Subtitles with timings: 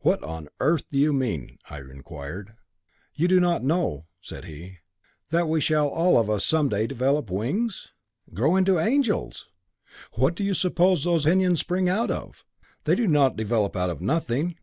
[0.00, 2.52] "What on earth do you mean?" I inquired.
[3.16, 4.80] "Do you not know," said he,
[5.30, 7.88] "that we shall all of us, some day, develop wings?
[8.34, 9.48] Grow into angels!
[10.12, 12.44] What do you suppose that ethereal pinions spring out of?
[12.84, 14.56] They do not develop out of nothing.